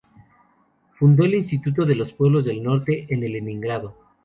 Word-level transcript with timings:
Fundó 0.97 1.25
el 1.25 1.35
Instituto 1.35 1.85
de 1.85 1.93
los 1.93 2.11
Pueblos 2.11 2.43
del 2.45 2.63
Norte, 2.63 3.05
en 3.13 3.19
Leningrado. 3.19 3.97